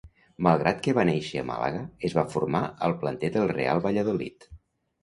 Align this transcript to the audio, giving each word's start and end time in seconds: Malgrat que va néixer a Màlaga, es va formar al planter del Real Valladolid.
Malgrat 0.45 0.79
que 0.87 0.95
va 0.99 1.03
néixer 1.09 1.43
a 1.43 1.45
Màlaga, 1.51 1.83
es 2.09 2.17
va 2.21 2.27
formar 2.35 2.65
al 2.89 2.99
planter 3.05 3.35
del 3.39 3.49
Real 3.57 3.85
Valladolid. 3.87 4.53